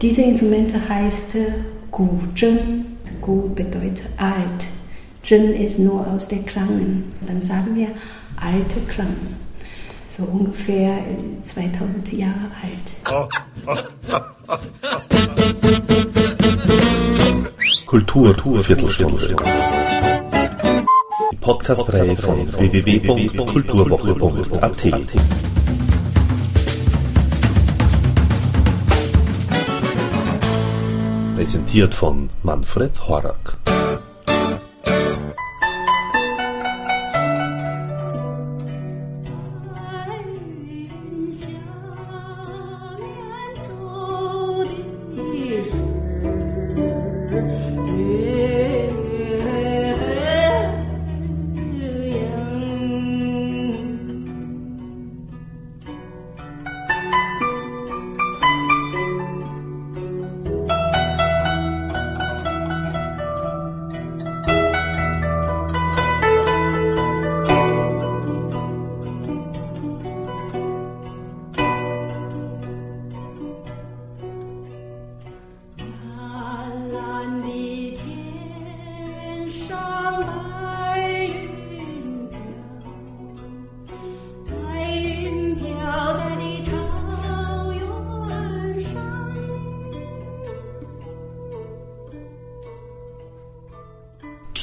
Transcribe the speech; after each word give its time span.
diese 0.00 0.22
Instrumente 0.22 0.80
heißt 0.88 1.36
Gu 1.90 2.08
Zheng. 2.34 2.86
Gu 3.20 3.48
bedeutet 3.48 4.02
alt. 4.16 4.64
Zheng 5.22 5.52
ist 5.54 5.78
nur 5.78 6.06
aus 6.06 6.28
der 6.28 6.38
Klangen. 6.40 7.12
Dann 7.26 7.40
sagen 7.40 7.74
wir 7.74 7.88
alte 8.36 8.80
Klang. 8.92 9.16
So 10.08 10.24
ungefähr 10.24 10.98
2000 11.42 12.12
Jahre 12.12 12.50
alt. 12.62 12.92
Kultur, 17.86 18.34
Kultur 18.34 18.64
Viertelstunde. 18.64 19.36
Die 21.32 21.36
Podcast-Reihe 21.36 22.16
von 22.16 22.52
www.kulturwoche.at. 22.52 25.47
Präsentiert 31.38 31.94
von 31.94 32.30
Manfred 32.42 33.06
Horak. 33.06 33.56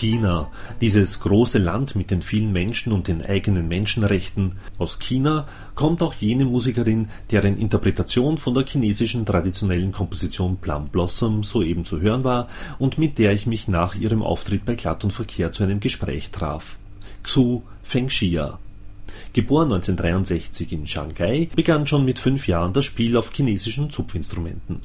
China, 0.05 0.51
dieses 0.81 1.19
große 1.21 1.57
Land 1.57 1.95
mit 1.95 2.11
den 2.11 2.21
vielen 2.21 2.51
Menschen 2.51 2.93
und 2.93 3.07
den 3.07 3.25
eigenen 3.25 3.67
Menschenrechten. 3.67 4.53
Aus 4.77 4.99
China 4.99 5.47
kommt 5.73 6.03
auch 6.03 6.13
jene 6.13 6.45
Musikerin, 6.45 7.07
deren 7.31 7.57
Interpretation 7.57 8.37
von 8.37 8.53
der 8.53 8.67
chinesischen 8.67 9.25
traditionellen 9.25 9.91
Komposition 9.91 10.57
Plum 10.57 10.89
Blossom 10.89 11.43
soeben 11.43 11.85
zu 11.85 12.01
hören 12.01 12.23
war 12.23 12.49
und 12.77 12.99
mit 12.99 13.17
der 13.17 13.33
ich 13.33 13.47
mich 13.47 13.67
nach 13.67 13.95
ihrem 13.95 14.21
Auftritt 14.21 14.63
bei 14.63 14.75
Glatt 14.75 15.03
und 15.03 15.11
Verkehr 15.11 15.51
zu 15.51 15.63
einem 15.63 15.79
Gespräch 15.79 16.29
traf. 16.29 16.75
Xu 17.23 17.63
Fengxia. 17.81 18.59
Geboren 19.33 19.73
1963 19.73 20.71
in 20.71 20.85
Shanghai, 20.85 21.49
begann 21.55 21.87
schon 21.87 22.05
mit 22.05 22.19
fünf 22.19 22.47
Jahren 22.47 22.73
das 22.73 22.85
Spiel 22.85 23.17
auf 23.17 23.31
chinesischen 23.33 23.89
Zupfinstrumenten. 23.89 24.81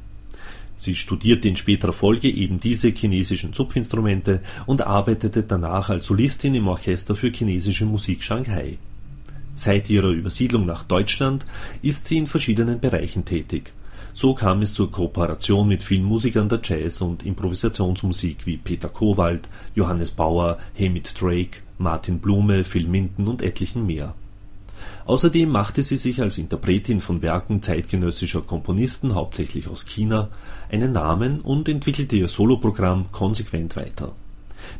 Sie 0.80 0.94
studierte 0.94 1.46
in 1.46 1.56
späterer 1.56 1.92
Folge 1.92 2.30
eben 2.30 2.58
diese 2.58 2.88
chinesischen 2.88 3.52
Zupfinstrumente 3.52 4.40
und 4.64 4.80
arbeitete 4.80 5.42
danach 5.42 5.90
als 5.90 6.06
Solistin 6.06 6.54
im 6.54 6.68
Orchester 6.68 7.14
für 7.16 7.30
chinesische 7.30 7.84
Musik 7.84 8.22
Shanghai. 8.22 8.78
Seit 9.54 9.90
ihrer 9.90 10.08
Übersiedlung 10.08 10.64
nach 10.64 10.84
Deutschland 10.84 11.44
ist 11.82 12.06
sie 12.06 12.16
in 12.16 12.26
verschiedenen 12.26 12.80
Bereichen 12.80 13.26
tätig. 13.26 13.74
So 14.14 14.32
kam 14.32 14.62
es 14.62 14.72
zur 14.72 14.90
Kooperation 14.90 15.68
mit 15.68 15.82
vielen 15.82 16.04
Musikern 16.04 16.48
der 16.48 16.60
Jazz 16.64 17.02
und 17.02 17.26
Improvisationsmusik 17.26 18.46
wie 18.46 18.56
Peter 18.56 18.88
Kowald, 18.88 19.50
Johannes 19.74 20.10
Bauer, 20.10 20.56
Hamid 20.78 21.12
Drake, 21.20 21.58
Martin 21.76 22.20
Blume, 22.20 22.64
Phil 22.64 22.88
Minton 22.88 23.28
und 23.28 23.42
etlichen 23.42 23.86
mehr 23.86 24.14
Außerdem 25.06 25.48
machte 25.48 25.82
sie 25.82 25.96
sich 25.96 26.20
als 26.20 26.38
Interpretin 26.38 27.00
von 27.00 27.22
Werken 27.22 27.62
zeitgenössischer 27.62 28.42
Komponisten 28.42 29.14
hauptsächlich 29.14 29.68
aus 29.68 29.86
China 29.86 30.28
einen 30.70 30.92
Namen 30.92 31.40
und 31.40 31.68
entwickelte 31.68 32.16
ihr 32.16 32.28
Soloprogramm 32.28 33.10
konsequent 33.10 33.76
weiter. 33.76 34.12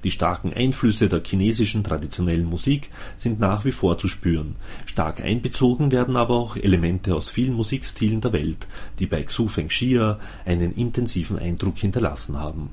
Die 0.04 0.10
starken 0.10 0.52
Einflüsse 0.52 1.08
der 1.08 1.22
chinesischen 1.24 1.84
traditionellen 1.84 2.44
Musik 2.44 2.90
sind 3.16 3.40
nach 3.40 3.64
wie 3.64 3.72
vor 3.72 3.98
zu 3.98 4.08
spüren, 4.08 4.56
stark 4.86 5.22
einbezogen 5.22 5.90
werden 5.90 6.16
aber 6.16 6.34
auch 6.34 6.56
Elemente 6.56 7.14
aus 7.14 7.30
vielen 7.30 7.54
Musikstilen 7.54 8.20
der 8.20 8.32
Welt, 8.32 8.66
die 8.98 9.06
bei 9.06 9.22
Xu 9.22 9.48
Fengxia 9.48 10.18
einen 10.44 10.72
intensiven 10.72 11.38
Eindruck 11.38 11.78
hinterlassen 11.78 12.38
haben. 12.38 12.70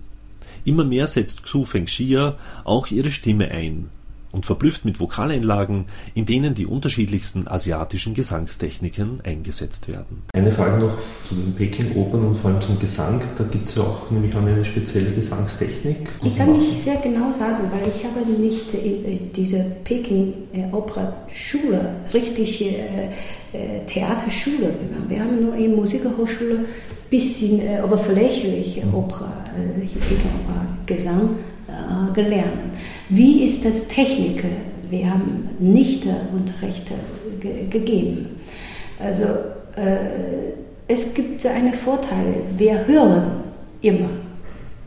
Immer 0.65 0.83
mehr 0.83 1.07
setzt 1.07 1.43
Xu 1.43 1.65
Fengxia 1.65 2.37
auch 2.65 2.87
ihre 2.87 3.11
Stimme 3.11 3.49
ein 3.51 3.89
und 4.37 4.45
verblüfft 4.45 4.85
mit 4.85 4.99
Vokaleinlagen, 4.99 5.85
in 6.13 6.27
denen 6.27 6.53
die 6.53 6.67
unterschiedlichsten 6.67 7.47
asiatischen 7.47 8.13
Gesangstechniken 8.13 9.21
eingesetzt 9.25 9.87
werden. 9.87 10.21
Eine 10.33 10.51
Frage 10.51 10.77
noch 10.77 10.93
zu 11.27 11.33
den 11.33 11.55
Peking-Opern 11.55 12.27
und 12.27 12.37
vor 12.37 12.51
allem 12.51 12.61
zum 12.61 12.77
Gesang. 12.77 13.19
Da 13.35 13.45
gibt 13.45 13.67
es 13.67 13.73
ja 13.75 13.81
auch 13.81 14.11
nämlich 14.11 14.35
eine 14.35 14.63
spezielle 14.63 15.09
Gesangstechnik. 15.09 16.09
Ich 16.23 16.37
kann 16.37 16.51
nicht 16.51 16.79
sehr 16.79 16.97
genau 16.97 17.33
sagen, 17.33 17.63
weil 17.71 17.89
ich 17.89 18.05
habe 18.05 18.19
nicht 18.29 18.75
in 18.75 19.33
diese 19.33 19.65
Peking-Opera-Schule, 19.83 21.95
richtige 22.13 22.77
äh, 22.77 23.07
äh, 23.53 23.83
Theaterschule 23.87 24.67
gegangen. 24.67 25.05
Wir 25.07 25.21
haben 25.21 25.41
nur 25.41 25.55
in 25.55 25.75
Musikhochschule 25.75 26.57
ein 26.57 26.65
bisschen 27.09 27.59
äh, 27.61 27.81
oberflächliche 27.83 28.83
Opera, 28.93 29.33
Peking-Opera, 29.55 30.67
Gesang 30.85 31.37
gelernt. 32.13 32.77
Wie 33.09 33.43
ist 33.43 33.63
das 33.63 33.87
Technik? 33.87 34.43
Wir 34.89 35.09
haben 35.09 35.49
nicht 35.59 36.03
Unterricht 36.05 36.91
ge 37.39 37.67
gegeben. 37.69 38.41
Also 38.99 39.23
äh, 39.75 40.53
es 40.89 41.13
gibt 41.13 41.45
einen 41.45 41.73
Vorteil, 41.73 42.41
wir 42.57 42.85
hören 42.85 43.43
immer. 43.81 44.09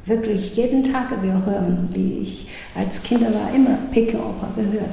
Wirklich 0.05 0.57
jeden 0.57 0.93
Tag 0.93 1.11
wir 1.23 1.33
hören, 1.47 1.89
wie 1.93 2.19
ich 2.23 2.49
als 2.75 3.03
Kind 3.03 3.23
war, 3.23 3.55
immer 3.55 3.79
Peking-Oper 3.91 4.49
gehört. 4.57 4.89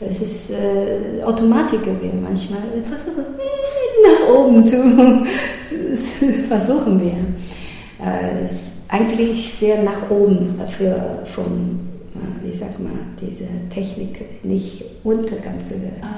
Es 0.00 0.20
ist 0.20 0.50
äh, 0.50 1.22
Automatik, 1.22 1.80
wir 1.84 2.12
manchmal 2.22 2.60
versuchen, 2.88 3.24
nach 4.02 4.34
oben 4.34 4.66
zu 4.66 4.76
versuchen 6.48 7.00
wir. 7.00 8.06
Äh, 8.06 8.48
eigentlich 8.88 9.52
sehr 9.52 9.82
nach 9.82 10.10
oben 10.10 10.60
für, 10.70 11.22
vom 11.24 11.93
wie 12.42 12.56
sagt 12.56 12.78
man, 12.80 12.92
diese 13.20 13.44
Technik 13.70 14.44
nicht 14.44 14.84
unter 15.02 15.36
ganze. 15.36 15.74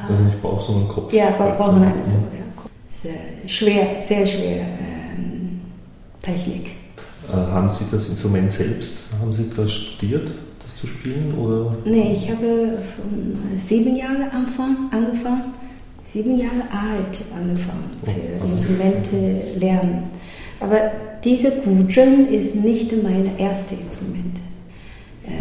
Also 0.09 0.23
nicht 0.23 0.43
Bauch, 0.43 0.65
sondern 0.65 0.89
Kopf. 0.89 1.13
Ja, 1.13 1.29
wir 1.39 1.55
brauchen 1.55 1.83
eine 1.83 2.05
so, 2.05 2.17
ja, 2.17 2.69
Sehr 2.89 3.49
schwer, 3.49 4.01
sehr 4.01 4.27
schwer 4.27 4.61
ähm, 4.61 5.61
Technik. 6.21 6.73
Äh, 7.29 7.37
haben 7.37 7.69
Sie 7.69 7.85
das 7.91 8.09
Instrument 8.09 8.53
selbst, 8.53 9.05
haben 9.21 9.33
Sie 9.33 9.51
das 9.57 9.73
studiert, 9.73 10.31
das 10.63 10.77
zu 10.77 10.87
spielen? 10.87 11.35
Oder? 11.39 11.75
Nee, 11.85 12.13
ich 12.13 12.31
habe 12.31 12.79
sieben 13.57 13.97
Jahre 13.97 14.31
Anfang, 14.33 14.91
angefangen, 14.91 15.55
sieben 16.05 16.39
Jahre 16.39 16.63
alt 16.71 17.19
angefangen 17.35 17.91
oh, 18.03 18.07
für 18.07 18.45
oh, 18.45 18.53
Instrumente 18.53 19.59
lernen. 19.59 20.11
Aber 20.61 20.77
diese 21.25 21.51
Guzheng 21.51 22.29
ist 22.29 22.55
nicht 22.55 22.93
mein 23.03 23.37
erstes 23.39 23.79
Instrument 23.81 24.39
äh, 24.39 24.46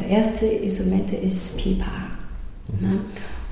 erste 0.08 0.46
Instrument 0.46 1.12
ist 1.12 1.58
Pipa. 1.58 1.86
Mhm. 2.68 2.88
Ne? 2.88 3.00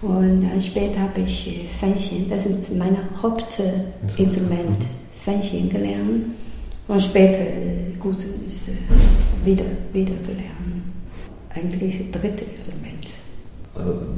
Und 0.02 0.42
dann 0.42 0.62
später 0.62 1.00
habe 1.00 1.22
ich 1.22 1.64
äh, 1.64 1.68
Sanxian, 1.68 2.30
das 2.30 2.46
ist 2.46 2.76
mein 2.76 2.98
Hauptinstrument, 3.22 4.80
mhm. 4.80 5.70
Gelernt. 5.70 6.26
Und 6.88 7.02
später 7.02 7.40
äh, 7.40 7.96
gut 8.00 8.18
ist 8.18 8.70
wieder, 9.46 9.66
wieder 9.94 10.14
gelernt. 10.26 10.54
Eigentlich 11.50 12.12
das 12.12 12.22
dritte 12.22 12.44
Instrument. 12.44 12.94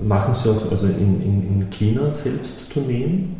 Machen 0.04 0.34
Sie 0.34 0.50
auch 0.50 0.72
also 0.72 0.88
in, 0.88 1.22
in, 1.22 1.62
in 1.62 1.70
China 1.70 2.14
selbst 2.14 2.72
Tourneen? 2.72 3.36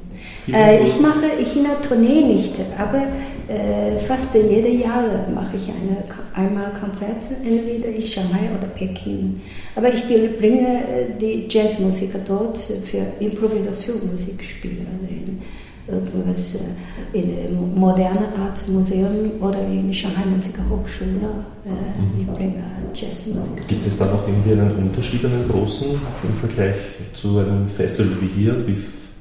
Äh, 0.52 0.84
ich 0.84 1.00
mache 1.00 1.26
China-Tournee 1.44 2.22
nicht, 2.22 2.54
aber 2.78 3.04
äh, 3.48 3.98
fast 4.00 4.34
jedes 4.36 4.84
Jahr 4.84 5.04
mache 5.34 5.58
ich 5.58 5.70
eine, 5.70 6.04
einmal 6.34 6.74
Konzerte, 6.74 7.36
entweder 7.44 7.90
in 7.90 8.06
Shanghai 8.06 8.50
oder 8.58 8.68
Peking. 8.68 9.42
Aber 9.76 9.94
ich 9.94 10.04
bringe 10.04 10.68
äh, 10.68 11.18
die 11.20 11.48
Jazzmusiker 11.50 12.20
dort 12.26 12.58
für 12.58 13.06
Improvisationsmusik 13.20 14.44
spielen. 14.44 15.42
irgendwas 15.88 16.56
äh, 16.56 17.20
in 17.20 17.76
moderne 17.76 18.28
Art 18.40 18.68
Museum 18.68 19.32
oder 19.40 19.60
in 19.68 19.94
Shanghai 19.94 20.26
Musikhochschule. 20.26 21.46
Äh, 21.66 21.70
mhm. 21.70 22.20
Ich 22.20 22.28
bringe 22.28 22.64
Jazzmusik. 22.94 23.68
Gibt 23.68 23.86
es 23.86 23.98
da 23.98 24.06
noch 24.06 24.28
irgendwie 24.28 24.54
einen 24.54 24.72
Unterschied, 24.76 25.24
einen 25.26 25.48
großen 25.48 25.90
im 25.92 26.34
Vergleich 26.40 26.76
zu 27.14 27.38
einem 27.40 27.68
Festival 27.68 28.18
wie 28.22 28.42
hier, 28.42 28.68
wie 28.68 28.78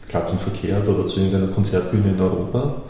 Klappt 0.09 0.31
und 0.33 0.41
Verkehrt 0.41 0.89
oder 0.89 1.06
zu 1.06 1.21
irgendeiner 1.21 1.53
Konzertbühne 1.53 2.11
in 2.11 2.21
Europa? 2.21 2.83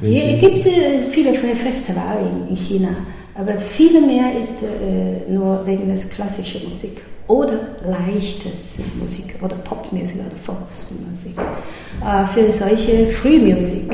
Hier 0.00 0.38
gibt 0.38 0.56
es 0.56 0.66
viele 1.10 1.34
Festivals 1.34 2.20
in 2.48 2.56
China, 2.56 2.88
aber 3.34 3.58
viel 3.58 4.00
mehr 4.00 4.38
ist 4.38 4.62
äh, 4.62 5.30
nur 5.30 5.66
wegen 5.66 5.86
der 5.86 5.96
klassischen 5.96 6.68
Musik 6.68 7.02
oder 7.26 7.60
leichtes 7.84 8.80
Musik 8.98 9.36
oder 9.42 9.56
Popmusik 9.56 10.20
oder 10.20 10.36
Folkmusik. 10.42 11.36
Äh, 11.38 12.26
für 12.26 12.50
solche 12.50 13.06
Free 13.08 13.38
Music, 13.38 13.92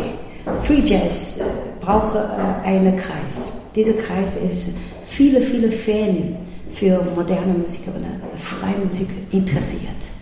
Free 0.63 0.83
Jazz 0.85 1.41
äh, 1.41 1.85
braucht 1.85 2.15
äh, 2.15 2.67
einen 2.67 2.97
Kreis. 2.97 3.53
Dieser 3.75 3.95
Kreis 3.95 4.37
ist 4.37 4.71
viele, 5.05 5.41
viele 5.41 5.71
Fans 5.71 6.37
für 6.73 7.03
moderne 7.15 7.55
Musik 7.55 7.83
oder 7.89 8.07
freie 8.39 8.79
Musik 8.85 9.09
interessiert. 9.33 10.16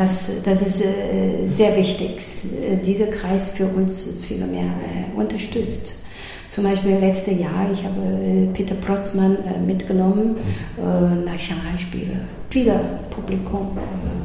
Das, 0.00 0.42
das 0.42 0.62
ist 0.62 0.80
äh, 0.80 1.46
sehr 1.46 1.76
wichtig. 1.76 2.22
Dieser 2.86 3.08
Kreis 3.08 3.50
für 3.50 3.66
uns 3.66 4.08
viel 4.26 4.38
mehr 4.46 4.64
äh, 4.64 5.14
unterstützt. 5.14 6.02
Zum 6.48 6.64
Beispiel 6.64 6.96
letztes 6.96 7.38
Jahr, 7.38 7.68
ich 7.70 7.84
habe 7.84 8.00
äh, 8.00 8.46
Peter 8.54 8.74
Protzmann 8.76 9.36
äh, 9.44 9.58
mitgenommen 9.58 10.36
mhm. 10.78 11.24
nach 11.24 11.38
Shanghai 11.38 11.76
Spiele. 11.78 12.18
Viele 12.48 12.80
Publikum 13.10 13.76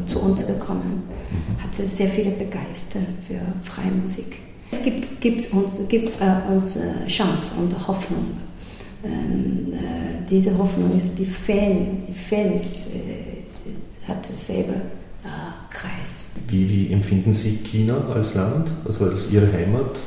zu 0.06 0.22
uns 0.22 0.48
gekommen, 0.48 1.04
mhm. 1.10 1.62
hatte 1.62 1.86
sehr 1.86 2.08
viele 2.08 2.32
begeistert 2.32 3.04
für 3.28 3.42
freie 3.70 3.92
Musik. 3.92 4.38
Es 4.72 4.82
gibt, 4.82 5.20
gibt 5.20 5.52
uns, 5.52 5.86
gibt, 5.90 6.10
äh, 6.22 6.54
uns 6.54 6.80
Chance 7.10 7.52
und 7.60 7.86
Hoffnung. 7.86 8.28
Ähm, 9.04 9.74
äh, 9.74 10.26
diese 10.30 10.58
Hoffnung 10.58 10.98
ist 10.98 11.20
die 11.20 11.26
Fan, 11.26 12.02
die 12.08 12.14
Fans 12.14 12.88
äh, 12.94 14.08
hat 14.08 14.26
selber 14.26 14.76
äh, 14.76 15.05
Kreis. 15.76 16.36
Wie, 16.48 16.70
wie 16.70 16.94
empfinden 16.94 17.34
Sie 17.34 17.58
China 17.58 17.96
als 18.14 18.34
Land, 18.34 18.70
also 18.86 19.06
als 19.06 19.30
Ihre 19.30 19.52
Heimat? 19.52 20.00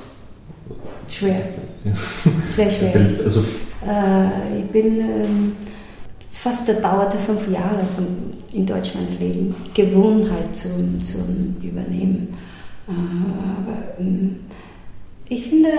Schwer. 1.09 1.41
Sehr 2.57 2.71
schwer. 2.71 2.93
Also, 3.23 3.41
äh, 3.87 4.61
ich 4.61 4.67
bin 4.71 5.01
ähm, 5.01 5.53
fast 6.33 6.69
dauerte 6.69 7.19
fünf 7.19 7.49
Jahre 7.51 7.81
zum, 7.95 8.07
in 8.53 8.67
Deutschland 8.67 9.19
leben, 9.21 9.55
Gewohnheit 9.75 10.55
zum, 10.55 11.03
zum 11.03 11.57
Übernehmen. 11.63 12.37
Äh, 12.89 12.93
aber 12.93 14.01
ähm, 14.01 14.37
ich 15.29 15.49
finde, 15.49 15.71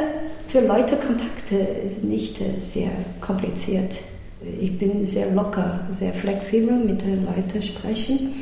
für 0.48 0.62
Leute 0.62 0.96
Kontakte 0.96 1.56
ist 1.56 2.04
nicht 2.04 2.40
äh, 2.42 2.60
sehr 2.60 2.92
kompliziert. 3.22 3.96
Ich 4.62 4.78
bin 4.78 5.06
sehr 5.06 5.32
locker, 5.32 5.82
sehr 5.90 6.14
flexibel 6.14 6.78
mit 6.78 7.02
den 7.02 7.26
Leuten 7.26 7.62
sprechen 7.62 8.34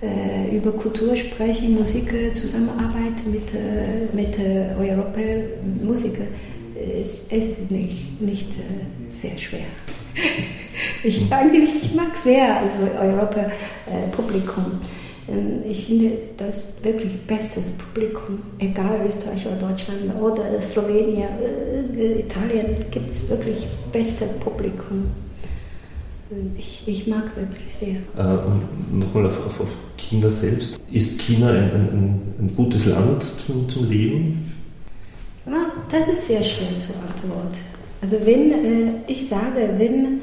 äh, 0.00 0.56
über 0.56 0.72
Kultur 0.72 1.16
sprechen, 1.16 1.74
Musik 1.74 2.12
zusammenarbeiten 2.34 3.30
mit, 3.30 3.54
äh, 3.54 4.14
mit 4.14 4.38
äh, 4.38 4.74
europäischen 4.78 5.84
Musikern, 5.84 6.28
es, 7.00 7.26
es 7.30 7.58
ist 7.58 7.70
nicht, 7.70 8.20
nicht 8.20 8.50
äh, 8.50 9.10
sehr 9.10 9.36
schwer. 9.38 9.66
ich, 11.02 11.30
eigentlich, 11.32 11.70
ich 11.82 11.94
mag 11.94 12.16
sehr 12.16 12.58
also 12.58 12.76
Europa-Publikum. 13.00 14.80
Ähm, 15.28 15.62
ich 15.68 15.86
finde 15.86 16.12
das 16.36 16.74
wirklich 16.82 17.20
bestes 17.26 17.72
Publikum, 17.72 18.40
egal 18.58 19.00
Österreich 19.06 19.46
oder 19.46 19.56
Deutschland 19.56 20.14
oder 20.20 20.60
Slowenien, 20.60 21.28
äh, 21.96 22.20
Italien, 22.20 22.76
gibt 22.90 23.10
es 23.10 23.28
wirklich 23.28 23.66
bestes 23.92 24.28
Publikum. 24.40 25.10
Ich, 26.58 26.82
ich 26.86 27.06
mag 27.06 27.24
wirklich 27.36 27.74
sehr. 27.74 27.96
Äh, 28.16 28.36
und 28.44 28.98
nochmal 28.98 29.26
auf, 29.26 29.46
auf, 29.46 29.60
auf, 29.60 29.68
China 29.96 30.30
selbst. 30.30 30.78
Ist 30.92 31.20
China 31.20 31.48
ein, 31.48 31.70
ein, 31.72 32.20
ein 32.38 32.52
gutes 32.54 32.86
Land 32.86 33.24
zum, 33.44 33.68
zum 33.68 33.88
Leben? 33.90 34.54
Ja, 35.46 35.72
das 35.90 36.08
ist 36.08 36.26
sehr 36.28 36.44
schwer 36.44 36.76
zu 36.76 36.92
antworten. 36.94 37.58
Also 38.00 38.16
wenn 38.24 38.52
äh, 38.52 38.90
ich 39.06 39.28
sage, 39.28 39.70
wenn 39.78 40.20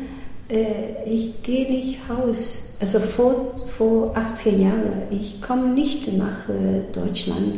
äh, 0.50 1.04
ich 1.06 1.42
gehe 1.42 1.69
nicht 1.69 2.00
raus, 2.10 2.78
also 2.80 3.00
vor, 3.00 3.56
vor 3.78 4.16
18 4.16 4.62
Jahren, 4.62 4.92
ich 5.10 5.42
komme 5.42 5.74
nicht 5.74 6.12
nach 6.13 6.48
äh, 6.50 6.84
Deutschland, 6.94 7.57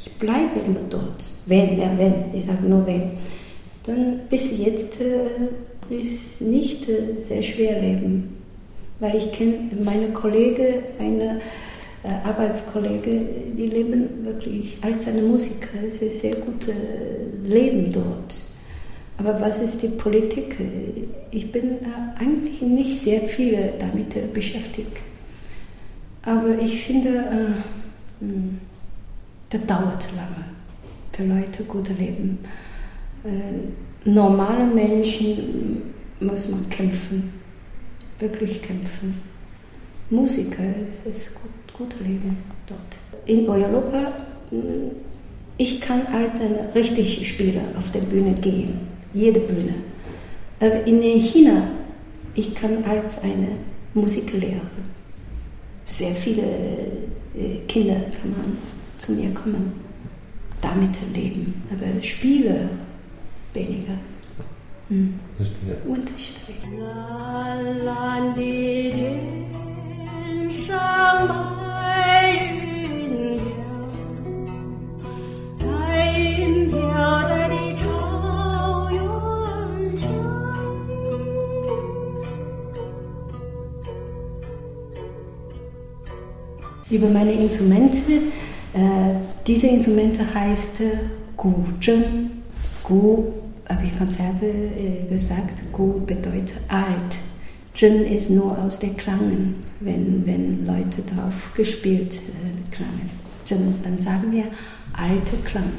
ich 0.00 0.12
bleibe 0.14 0.60
immer 0.66 0.80
dort. 0.90 1.24
Wenn, 1.46 1.78
ja, 1.78 1.90
wenn, 1.96 2.34
ich 2.34 2.44
sage 2.44 2.66
nur 2.66 2.86
wenn. 2.86 3.12
Dann 3.84 4.20
bis 4.28 4.58
jetzt 4.58 5.00
äh, 5.00 5.26
ist 5.90 6.40
nicht 6.40 6.88
äh, 6.88 7.18
sehr 7.18 7.42
schwer 7.42 7.80
leben, 7.80 8.36
weil 9.00 9.16
ich 9.16 9.32
kenne 9.32 9.54
meine 9.84 10.08
Kollegen, 10.08 10.82
meine 10.98 11.40
äh, 12.02 12.28
Arbeitskollegen, 12.28 13.56
die 13.56 13.66
leben 13.66 14.24
wirklich 14.24 14.78
als 14.80 15.06
eine 15.08 15.22
Musiker, 15.22 15.78
es 15.88 16.02
ist 16.02 16.20
sehr 16.20 16.36
gut 16.36 16.68
äh, 16.68 17.46
Leben 17.46 17.92
dort. 17.92 18.36
Aber 19.18 19.40
was 19.40 19.60
ist 19.62 19.82
die 19.82 19.88
Politik? 19.88 20.58
Ich 21.30 21.50
bin 21.50 21.78
eigentlich 22.18 22.60
nicht 22.60 23.00
sehr 23.00 23.22
viel 23.22 23.72
damit 23.78 24.34
beschäftigt. 24.34 24.98
Aber 26.22 26.58
ich 26.60 26.84
finde, 26.84 27.64
hm, 28.20 28.58
das 29.48 29.64
dauert 29.64 30.04
lange 30.14 30.44
für 31.12 31.24
Leute 31.24 31.64
gut 31.64 31.88
leben. 31.98 32.40
Normale 34.06 34.64
Menschen 34.64 35.82
muss 36.20 36.48
man 36.48 36.68
kämpfen, 36.70 37.32
wirklich 38.20 38.62
kämpfen. 38.62 39.20
Musiker, 40.10 40.62
es 41.04 41.16
ist 41.16 41.34
gut, 41.34 41.50
gut 41.76 42.00
Leben 42.00 42.36
dort. 42.68 42.80
In 43.26 43.48
Europa, 43.48 44.12
mm, 44.52 44.92
ich 45.58 45.80
kann 45.80 46.06
als 46.06 46.40
ein 46.40 46.54
richtiger 46.72 47.24
Spieler 47.24 47.62
auf 47.76 47.90
der 47.90 48.02
Bühne 48.02 48.34
gehen, 48.34 48.78
jede 49.12 49.40
Bühne. 49.40 49.74
Aber 50.60 50.86
in 50.86 51.02
China, 51.02 51.68
ich 52.36 52.54
kann 52.54 52.84
als 52.84 53.24
eine 53.24 53.48
Musiklehrerin. 53.92 54.86
Sehr 55.84 56.12
viele 56.12 56.42
äh, 56.42 57.66
Kinder 57.66 57.96
kann 58.20 58.30
man 58.30 58.56
zu 58.98 59.10
mir 59.12 59.30
kommen, 59.30 59.72
damit 60.60 60.96
leben. 61.12 61.64
Aber 61.72 62.00
Spiele 62.04 62.68
weniger. 63.56 63.98
Hm. 64.88 65.18
Unterstrich. 65.88 66.36
Über 86.88 87.08
meine 87.08 87.32
Instrumente. 87.32 88.12
Äh, 88.72 88.78
diese 89.46 89.66
Instrumente 89.66 90.22
heißt 90.32 90.82
Gu 91.36 91.52
Zheng. 91.80 92.30
Gu 92.84 93.32
habe 93.68 93.86
ich 93.86 93.98
Konzerte 93.98 94.46
äh, 94.46 95.08
gesagt, 95.08 95.62
Gu 95.72 96.00
bedeutet 96.00 96.58
alt. 96.68 97.16
Zhen 97.72 98.06
ist 98.06 98.30
nur 98.30 98.58
aus 98.58 98.78
den 98.78 98.96
Klangen, 98.96 99.56
wenn, 99.80 100.24
wenn 100.24 100.66
Leute 100.66 101.02
drauf 101.02 101.52
gespielt 101.54 102.14
äh, 102.14 102.74
Klang 102.74 103.00
ist. 103.04 103.16
Zhen, 103.44 103.74
dann 103.82 103.98
sagen 103.98 104.32
wir 104.32 104.44
alte 104.92 105.36
Klang. 105.44 105.72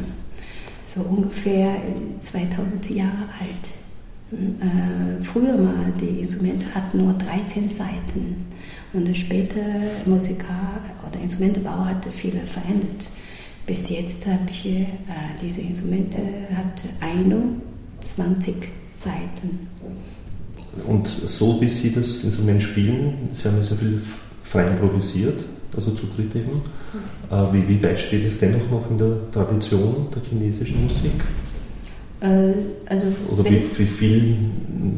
So 0.85 1.01
ungefähr 1.01 1.75
2000 2.19 2.89
Jahre 2.91 3.27
alt. 3.39 3.71
Äh, 4.31 5.23
früher 5.23 5.57
mal, 5.57 5.91
die 5.99 6.19
Instrumente 6.19 6.65
hatten 6.75 6.97
nur 6.97 7.13
13 7.13 7.69
Seiten 7.69 8.45
und 8.93 9.15
später 9.15 9.61
Musiker 10.05 10.81
oder 11.07 11.19
Instrumentebau 11.19 11.85
hatte 11.85 12.09
viele 12.11 12.41
verändert. 12.41 13.07
Bis 13.65 13.89
jetzt 13.89 14.25
habe 14.27 14.49
ich 14.49 14.65
äh, 14.65 14.85
diese 15.41 15.61
Instrumente 15.61 16.19
hat 16.55 16.83
21 18.01 18.55
Seiten. 18.87 19.67
Und 20.87 21.07
so 21.07 21.59
wie 21.59 21.69
Sie 21.69 21.91
das 21.91 22.23
Instrument 22.23 22.61
spielen, 22.61 23.29
Sie 23.31 23.47
haben 23.47 23.57
ja 23.57 23.63
sehr 23.63 23.77
viel 23.77 24.01
frei 24.43 24.67
improvisiert, 24.67 25.43
also 25.75 25.91
zu 25.91 26.05
dritt 26.05 26.35
eben. 26.35 26.51
Mhm. 26.51 27.53
Wie, 27.53 27.67
wie 27.67 27.83
weit 27.83 27.99
steht 27.99 28.25
es 28.25 28.37
dennoch 28.37 28.69
noch 28.71 28.89
in 28.89 28.97
der 28.97 29.31
Tradition 29.31 30.07
der 30.13 30.21
chinesischen 30.23 30.83
Musik? 30.83 31.11
Äh, 32.21 32.53
also 32.85 33.05
Oder 33.31 33.45
wie, 33.45 33.63
wie, 33.77 33.85
viel 33.85 34.37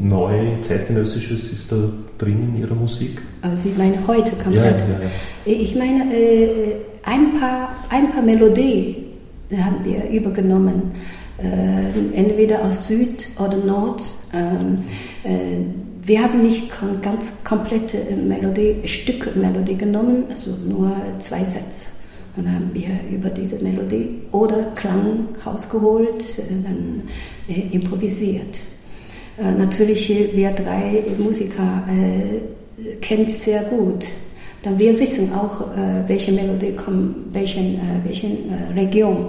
neu 0.01 0.59
zeitgenössisches 0.61 1.51
ist 1.51 1.71
da 1.71 1.77
drin 2.17 2.53
in 2.53 2.61
Ihrer 2.61 2.75
Musik? 2.75 3.21
Also 3.41 3.69
ich 3.69 3.77
meine 3.77 3.95
heute 4.07 4.31
Konzerte. 4.35 4.83
Ja, 4.83 4.99
ja, 4.99 5.05
ja. 5.05 5.61
Ich 5.61 5.75
meine 5.75 6.13
äh, 6.13 6.75
ein 7.03 7.39
paar, 7.39 7.75
ein 7.89 8.11
paar 8.11 8.21
Melodien 8.21 8.95
haben 9.51 9.83
wir 9.83 10.09
übergenommen, 10.09 10.91
äh, 11.43 12.15
entweder 12.15 12.63
aus 12.63 12.87
Süd 12.87 13.27
oder 13.37 13.57
Nord. 13.57 14.03
Ähm, 14.33 14.83
äh, 15.23 15.63
wir 16.01 16.23
haben 16.23 16.41
nicht 16.41 16.71
ganz 17.01 17.43
komplette 17.43 17.97
Melodie, 18.15 18.77
Stück 18.85 19.35
Melodie 19.35 19.75
genommen, 19.75 20.23
also 20.29 20.51
nur 20.51 20.91
zwei 21.19 21.43
Sätze. 21.43 21.99
Dann 22.35 22.53
haben 22.53 22.71
wir 22.73 22.89
über 23.11 23.29
diese 23.29 23.61
Melodie 23.63 24.21
oder 24.31 24.71
Klang 24.75 25.29
rausgeholt, 25.45 26.39
äh, 26.39 26.43
dann 26.63 27.03
äh, 27.47 27.75
improvisiert. 27.75 28.59
Äh, 29.37 29.51
natürlich, 29.51 30.09
wir 30.09 30.51
drei 30.51 31.03
Musiker 31.17 31.83
äh, 31.87 32.95
kennen 33.01 33.27
sehr 33.27 33.63
gut. 33.63 34.07
Dann 34.63 34.77
wir 34.77 34.99
wissen 34.99 35.33
auch, 35.33 35.61
äh, 35.61 36.07
welche 36.07 36.31
Melodie 36.31 36.73
kommt, 36.73 37.33
welchen, 37.33 37.75
äh, 37.75 38.05
welchen 38.05 38.53
Region. 38.75 39.27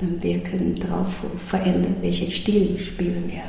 Dann 0.00 0.22
wir 0.22 0.38
können 0.40 0.74
darauf 0.76 1.08
verändern, 1.46 1.96
welchen 2.00 2.30
Stil 2.30 2.78
spielen 2.78 3.24
wir. 3.26 3.42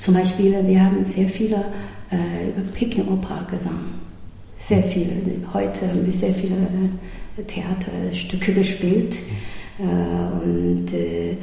Zum 0.00 0.14
Beispiel, 0.14 0.56
wir 0.66 0.84
haben 0.84 1.04
sehr 1.04 1.28
viele 1.28 1.64
äh, 2.10 2.48
über 2.48 2.62
Peking 2.72 3.08
Opera 3.08 3.46
gesungen. 3.50 4.00
Sehr 4.56 4.82
viele. 4.82 5.12
Heute 5.52 5.88
haben 5.88 6.06
wir 6.06 6.12
sehr 6.12 6.32
viele 6.32 6.54
äh, 6.54 7.42
Theaterstücke 7.42 8.54
gespielt. 8.54 9.16
Äh, 9.78 10.44
und 10.44 10.92
äh, 10.92 11.36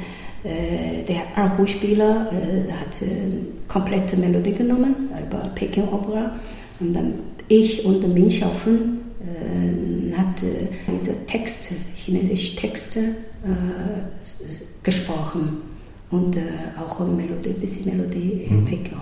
der 0.44 1.22
Erhu-Spieler 1.36 2.32
hat 2.80 3.00
komplette 3.68 4.16
Melodie 4.16 4.50
genommen 4.50 5.08
über 5.24 5.38
Peking 5.54 5.84
Opera. 5.84 6.34
Und 6.80 6.94
dann 6.94 7.14
ich 7.46 7.84
und 7.84 8.12
Min 8.12 8.28
Xiaofeng 8.28 8.98
äh, 9.20 10.16
hat 10.16 10.42
diese 11.02 11.26
Texte, 11.26 11.74
chinesische 11.96 12.56
Texte 12.56 13.00
äh, 13.00 14.24
gesprochen 14.82 15.62
und 16.10 16.36
äh, 16.36 16.40
auch 16.78 17.00
Melodie, 17.00 17.50
bisschen 17.50 17.96
Melodie, 17.96 18.46
mhm. 18.48 18.64
Peking 18.64 18.98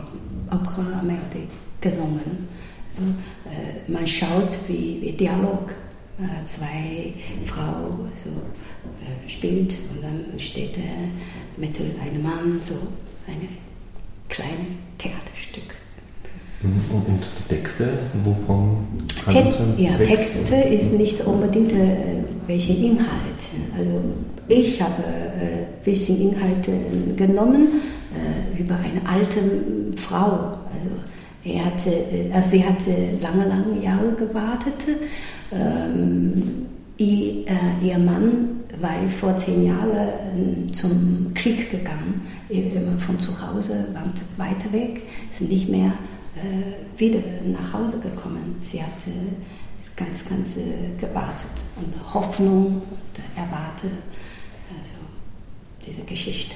Opera 0.50 1.02
Melodie 1.02 1.48
gesungen. 1.80 2.48
Also, 2.88 3.02
äh, 3.44 3.90
man 3.90 4.06
schaut 4.06 4.56
wie, 4.68 5.00
wie 5.02 5.12
Dialog. 5.12 5.74
Äh, 6.18 6.44
zwei 6.44 7.14
Frauen 7.46 8.12
so, 8.22 8.28
äh, 8.28 9.28
spielt 9.28 9.74
und 9.90 10.02
dann 10.02 10.38
steht 10.38 10.78
mit 11.56 11.78
einem 11.78 12.22
Mann 12.22 12.60
so 12.62 12.74
ein 13.26 13.48
kleines 14.28 14.66
Theaterstück. 14.98 15.79
Mhm. 16.62 16.94
Und, 16.94 17.06
und 17.06 17.26
die 17.38 17.54
Texte, 17.54 17.88
wovon 18.22 18.86
Te 19.24 19.54
Ja, 19.78 19.96
Text? 19.96 20.48
Texte 20.48 20.56
ist 20.56 20.92
nicht 20.92 21.20
unbedingt 21.26 21.72
äh, 21.72 22.22
welche 22.46 22.74
Inhalte. 22.74 23.48
Also 23.76 23.92
ich 24.48 24.80
habe 24.82 25.02
ein 25.04 25.40
äh, 25.40 25.84
bisschen 25.84 26.20
Inhalte 26.20 26.72
genommen 27.16 27.80
äh, 28.12 28.60
über 28.60 28.76
eine 28.76 29.00
alte 29.08 29.40
Frau. 29.96 30.58
Also 30.74 30.90
er 31.44 31.64
hatte, 31.64 31.90
äh, 31.90 32.42
sie 32.42 32.64
hatte 32.64 32.90
lange, 33.22 33.48
lange 33.48 33.82
Jahre 33.82 34.12
gewartet. 34.12 34.98
Ähm, 35.52 36.66
ihr, 36.98 37.46
äh, 37.46 37.86
ihr 37.86 37.98
Mann 37.98 38.60
war 38.78 38.90
vor 39.18 39.36
zehn 39.36 39.66
Jahren 39.66 40.68
äh, 40.68 40.72
zum 40.72 41.32
Krieg 41.34 41.70
gegangen, 41.70 42.22
immer 42.48 42.98
von 42.98 43.18
zu 43.18 43.30
Hause, 43.40 43.86
weiter 44.36 44.72
weg, 44.72 45.02
ist 45.30 45.40
nicht 45.42 45.68
mehr 45.68 45.92
äh, 46.42 46.98
wieder 46.98 47.20
nach 47.44 47.72
Hause 47.72 48.00
gekommen. 48.00 48.56
Sie 48.60 48.82
hatte 48.82 49.10
ganz, 49.96 50.28
ganz 50.28 50.56
äh, 50.56 50.98
gewartet 50.98 51.50
und 51.76 52.14
Hoffnung 52.14 52.82
und 52.90 53.36
erwartet 53.36 53.92
also 54.76 54.96
diese 55.86 56.02
Geschichte. 56.02 56.54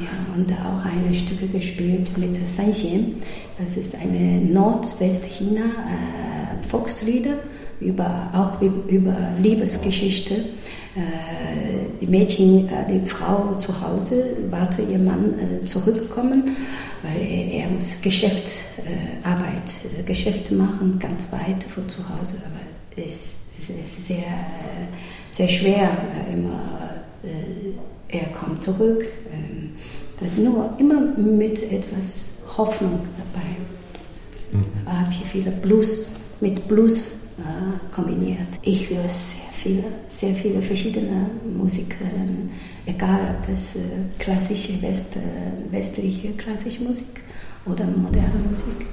Ja, 0.00 0.36
und 0.36 0.52
auch 0.52 0.84
eine 0.84 1.12
Stücke 1.12 1.48
gespielt 1.48 2.16
mit 2.16 2.48
Sanxian. 2.48 3.16
Das 3.58 3.76
ist 3.76 3.96
eine 3.96 4.40
Nordwestchina 4.40 5.64
äh, 5.64 6.68
über 7.80 8.30
auch 8.32 8.60
über 8.60 9.16
Liebesgeschichte. 9.42 10.34
Äh, 10.34 12.00
die 12.00 12.06
Mädchen, 12.06 12.68
die 12.88 13.08
Frau 13.08 13.54
zu 13.54 13.80
Hause 13.80 14.36
wartet 14.50 14.88
ihr 14.90 14.98
Mann 14.98 15.34
zurückkommen 15.66 16.56
weil 17.02 17.20
er, 17.20 17.64
er 17.64 17.68
muss 17.68 18.00
Geschäft, 18.00 18.50
äh, 18.78 19.18
äh, 19.24 20.02
Geschäfte 20.04 20.54
machen, 20.54 20.98
ganz 20.98 21.32
weit 21.32 21.64
von 21.64 21.88
zu 21.88 21.98
Hause. 22.08 22.36
Aber 22.44 23.02
es, 23.02 23.34
es 23.58 23.70
ist 23.70 24.06
sehr, 24.06 24.18
äh, 24.18 25.32
sehr 25.32 25.48
schwer 25.48 25.90
äh, 26.28 26.32
immer. 26.32 26.60
Er 28.08 28.26
kommt 28.32 28.60
zurück. 28.62 29.06
Das 30.18 30.32
ist 30.32 30.40
nur 30.40 30.74
immer 30.78 31.00
mit 31.16 31.62
etwas 31.72 32.24
Hoffnung 32.58 32.98
dabei. 33.16 33.46
Mhm. 34.52 34.92
habe 34.92 35.10
hier 35.12 35.26
viele 35.26 35.50
Blues 35.52 36.08
mit 36.40 36.66
Blues 36.66 37.04
kombiniert. 37.94 38.48
Ich 38.62 38.90
höre 38.90 39.08
sehr 39.08 39.51
viele, 39.62 39.84
sehr 40.08 40.34
viele 40.34 40.60
verschiedene 40.60 41.30
Musiker 41.56 42.04
egal 42.86 43.36
ob 43.36 43.46
das 43.46 43.76
äh, 43.76 43.80
klassische, 44.18 44.80
West, 44.82 45.16
äh, 45.16 45.72
westliche 45.72 46.32
klassische 46.32 46.82
Musik 46.82 47.20
oder 47.66 47.84
moderne 47.84 48.40
Musik. 48.48 48.86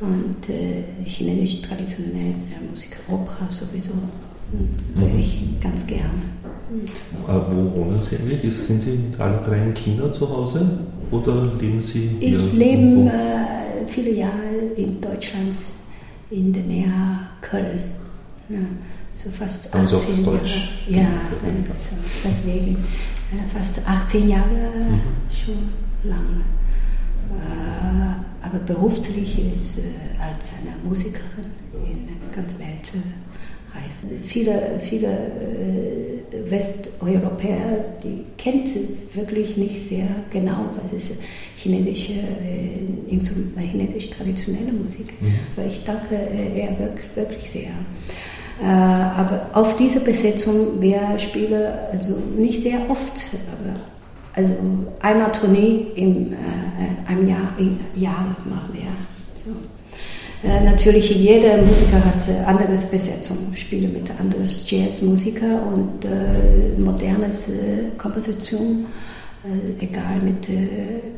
Und 0.00 0.48
äh, 0.48 0.84
chinesische 1.04 1.62
traditionelle 1.62 2.34
Musik, 2.70 2.96
Opera 3.08 3.48
sowieso, 3.50 3.94
höre 4.96 5.08
mhm. 5.08 5.18
ich 5.18 5.60
ganz 5.60 5.84
gerne. 5.86 6.22
Äh, 7.26 7.32
wo 7.50 7.76
wohnen 7.76 8.00
Sie 8.00 8.16
eigentlich? 8.16 8.54
Sind 8.54 8.82
Sie 8.82 8.98
alle 9.18 9.42
drei 9.42 9.64
in 9.64 9.74
China 9.74 10.12
zu 10.12 10.28
Hause 10.28 10.68
oder 11.10 11.52
leben 11.60 11.82
Sie 11.82 12.10
hier? 12.20 12.38
Ich 12.38 12.52
lebe 12.52 13.10
äh, 13.10 13.86
viele 13.88 14.12
Jahre 14.12 14.54
in 14.76 15.00
Deutschland, 15.00 15.60
in 16.30 16.52
der 16.52 16.62
Nähe 16.62 16.92
Köln. 17.40 17.80
Ja 18.48 18.58
so 19.22 19.30
fast 19.30 19.66
18 19.74 19.80
also 19.80 19.98
Jahre. 19.98 20.40
Ja, 20.86 21.06
so, 21.70 21.96
deswegen 22.24 22.76
äh, 23.32 23.52
fast 23.52 23.80
18 23.84 24.28
Jahre 24.28 24.44
mhm. 24.48 25.00
schon 25.28 25.68
lang. 26.08 26.42
Äh, 27.30 28.46
aber 28.46 28.58
beruflich 28.60 29.50
ist 29.50 29.78
äh, 29.78 29.82
als 30.22 30.52
eine 30.60 30.76
Musikerin 30.88 31.46
in 31.84 32.08
ganzen 32.34 32.60
Welt 32.60 32.92
reisen. 33.74 34.10
Viele, 34.22 34.80
viele 34.80 35.08
Westeuropäer, 36.48 37.96
die 38.02 38.24
kennt 38.38 38.70
wirklich 39.14 39.56
nicht 39.56 39.88
sehr 39.88 40.08
genau, 40.30 40.70
was 40.80 40.92
ist 40.92 41.20
chinesische, 41.56 42.14
chinesisch 43.08 44.10
traditionelle 44.10 44.72
Musik. 44.72 45.20
Mhm. 45.20 45.34
Aber 45.56 45.66
ich 45.66 45.82
danke 45.84 46.14
er 46.14 46.78
wirklich 47.14 47.50
sehr. 47.50 47.72
Äh, 48.60 48.64
aber 48.64 49.50
auf 49.52 49.76
diese 49.76 50.00
Besetzung, 50.00 50.80
wir 50.80 51.18
spielen 51.18 51.62
also 51.92 52.16
nicht 52.36 52.62
sehr 52.62 52.78
oft, 52.88 53.12
also 54.34 54.54
einmal 55.00 55.30
Tournee 55.32 55.86
im 55.94 56.32
äh, 56.32 56.36
einem 57.08 57.28
Jahr, 57.28 57.54
im 57.58 57.78
Jahr 57.94 58.36
machen 58.44 58.70
wir. 58.72 58.88
So. 59.34 59.50
Äh, 60.42 60.64
natürlich 60.64 61.10
jeder 61.10 61.58
Musiker 61.58 62.04
hat 62.04 62.28
äh, 62.28 62.44
anderes 62.44 62.86
Besetzung, 62.90 63.54
spiele 63.54 63.88
mit 63.88 64.10
anderes 64.18 64.68
Jazzmusiker 64.70 65.62
und 65.72 66.04
äh, 66.04 66.78
modernes 66.80 67.48
äh, 67.48 67.90
Komposition, 67.96 68.86
äh, 69.44 69.84
egal 69.84 70.20
mit 70.22 70.48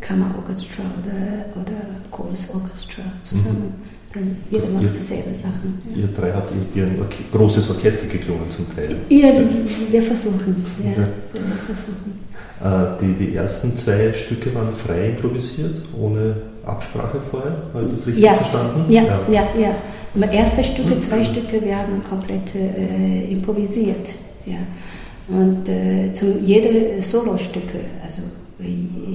Kammerorchester 0.02 0.82
oder, 1.02 1.62
oder 1.62 1.80
Großorchester 2.10 3.02
zusammen. 3.22 3.74
Mhm. 3.76 3.99
Denn 4.14 4.38
jeder 4.50 4.66
macht 4.68 4.84
ihr, 4.84 4.90
dieselbe 4.90 5.32
Sachen. 5.32 5.80
Ja. 5.88 6.02
Ihr 6.02 6.08
drei 6.08 6.32
habt 6.32 6.52
wie 6.74 6.82
ein 6.82 6.98
großes 7.32 7.70
Orchester 7.70 8.08
geklungen 8.08 8.50
zum 8.50 8.66
Teil. 8.74 8.96
Ja, 9.08 9.28
wir, 9.90 10.02
versuchen 10.02 10.52
es. 10.56 10.84
Ja, 10.84 10.96
wir 10.96 11.56
versuchen. 11.66 12.18
Äh, 12.60 13.00
die, 13.00 13.24
die 13.24 13.36
ersten 13.36 13.76
zwei 13.76 14.12
Stücke 14.12 14.52
waren 14.52 14.74
frei 14.74 15.10
improvisiert, 15.10 15.76
ohne 15.96 16.34
Absprache 16.66 17.18
vorher. 17.30 17.56
Habe 17.72 17.86
ich 17.86 17.92
das 17.92 18.06
richtig 18.08 18.24
ja. 18.24 18.34
verstanden? 18.34 18.92
Ja, 18.92 19.02
ja, 19.30 19.48
ja. 19.56 19.74
ja. 20.14 20.30
Erste 20.32 20.64
Stücke, 20.64 20.98
zwei 20.98 21.22
Stücke 21.22 21.64
werden 21.64 22.02
komplett 22.08 22.52
äh, 22.56 23.30
improvisiert. 23.30 24.12
Ja. 24.44 24.58
Und 25.28 25.68
äh, 25.68 26.12
zum 26.12 26.44
jede 26.44 27.00
Solostücke, 27.00 27.78
also 28.04 28.22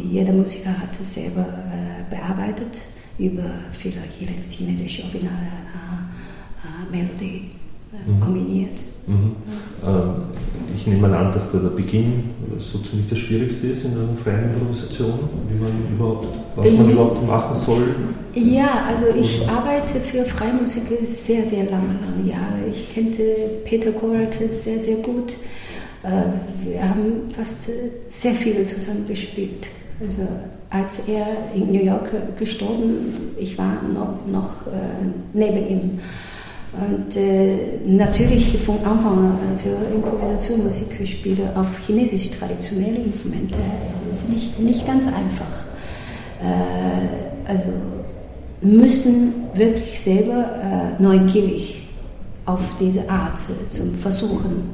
jeder 0.09 0.31
Musiker 0.31 0.69
hat 0.69 0.97
es 0.99 1.15
selber 1.15 1.41
äh, 1.41 2.15
bearbeitet 2.15 2.79
über 3.17 3.43
viele 3.71 4.01
chinesische 4.49 5.03
originale 5.03 5.47
äh, 5.73 6.65
äh, 6.65 6.91
Melodie 6.91 7.51
äh, 7.93 8.09
mhm. 8.09 8.19
kombiniert. 8.19 8.77
Mhm. 9.07 9.35
Ähm, 9.85 10.11
ich 10.75 10.87
nehme 10.87 11.07
mal 11.07 11.13
an, 11.13 11.31
dass 11.31 11.51
da 11.51 11.59
der 11.59 11.69
Beginn 11.69 12.23
so 12.59 12.79
ziemlich 12.79 13.07
das 13.07 13.19
Schwierigste 13.19 13.67
ist 13.67 13.85
in 13.85 13.91
einer 13.91 14.17
freien 14.21 14.53
Improvisation, 14.53 15.19
wie 15.47 15.61
man 15.61 15.71
überhaupt, 15.93 16.37
was 16.55 16.71
man 16.73 16.89
überhaupt 16.89 17.25
machen 17.25 17.55
soll. 17.55 17.95
Ja, 18.33 18.85
also 18.87 19.05
ich 19.17 19.41
Oder? 19.43 19.51
arbeite 19.53 19.99
für 20.01 20.25
Freimusik 20.25 20.83
sehr, 21.05 21.45
sehr 21.45 21.65
lange, 21.69 21.97
lange 22.01 22.29
Jahre. 22.29 22.67
Ich 22.69 22.93
kannte 22.93 23.23
Peter 23.63 23.91
Korat 23.91 24.33
sehr, 24.33 24.79
sehr 24.79 24.97
gut. 24.97 25.37
wir 26.63 26.83
haben 26.83 27.31
fast 27.33 27.69
sehr 28.09 28.33
viele 28.33 28.63
zusammen 28.65 29.07
gespielt. 29.07 29.67
Also 29.99 30.27
als 30.69 30.99
er 31.07 31.27
in 31.53 31.71
New 31.71 31.83
York 31.83 32.37
gestorben, 32.37 33.33
ich 33.37 33.57
war 33.57 33.81
noch, 33.83 34.25
noch 34.27 34.67
neben 35.33 35.67
ihm. 35.67 35.99
Und 36.73 37.15
äh, 37.15 37.79
natürlich 37.85 38.57
von 38.57 38.83
Anfang 38.83 39.17
an 39.17 39.59
für 39.63 39.95
Improvisation 39.95 40.63
Musik 40.63 40.97
gespielt 40.97 41.39
auf 41.55 41.67
chinesische 41.85 42.31
traditionelle 42.31 42.97
Instrumente. 42.97 43.57
Ist 44.11 44.29
nicht, 44.29 44.59
nicht 44.59 44.85
ganz 44.85 45.05
einfach. 45.07 45.65
Äh, 46.41 47.49
also 47.49 47.69
müssen 48.61 49.33
wirklich 49.53 49.99
selber 49.99 50.49
äh, 50.99 51.01
neugierig 51.01 51.84
auf 52.45 52.61
diese 52.79 53.09
Art 53.09 53.39
zu 53.39 53.97
versuchen, 53.97 54.69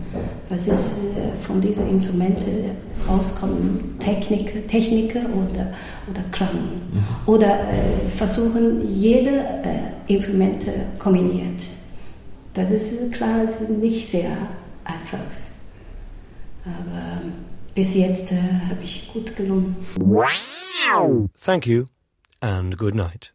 was 0.49 0.67
ist 0.67 1.15
äh, 1.17 1.31
von 1.41 1.61
diesen 1.61 1.89
Instrumenten 1.89 2.71
rauskommen, 3.07 3.97
Technik, 3.99 4.67
Technik 4.67 5.15
oder, 5.15 5.73
oder 6.09 6.21
Klang. 6.31 6.81
Mhm. 6.91 7.03
Oder 7.25 7.59
äh, 7.61 8.09
versuchen, 8.09 8.93
jede 8.93 9.29
äh, 9.29 10.13
Instrumente 10.13 10.71
kombiniert. 10.99 11.61
Das 12.53 12.69
ist 12.69 13.13
klar, 13.13 13.43
ist 13.43 13.69
nicht 13.69 14.07
sehr 14.07 14.35
einfach. 14.83 15.19
Aber 16.65 17.21
bis 17.73 17.95
jetzt 17.95 18.33
äh, 18.33 18.35
habe 18.69 18.83
ich 18.83 19.09
gut 19.13 19.35
gelungen. 19.35 19.77
Thank 21.39 21.65
you 21.65 21.85
and 22.41 22.77
good 22.77 22.95
night. 22.95 23.33